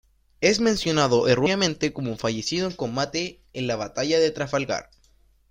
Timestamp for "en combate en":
2.67-3.67